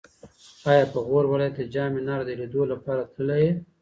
[0.69, 3.51] ایا په غور ولایت کې د جام منار د لیدو لپاره تللی یې؟